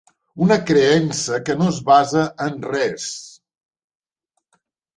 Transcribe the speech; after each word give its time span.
Una 0.45 0.55
creença 0.69 1.37
que 1.49 1.57
no 1.59 1.67
es 1.75 1.83
basa 1.91 2.25
en 2.47 2.59
res. 2.73 3.07